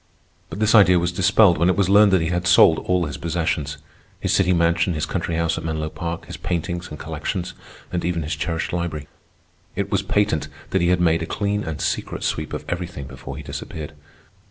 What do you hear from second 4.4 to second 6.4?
mansion, his country house at Menlo Park, his